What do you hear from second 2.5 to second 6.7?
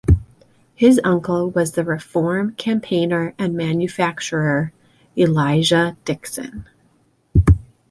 campaigner and manufacturer Elijah Dixon.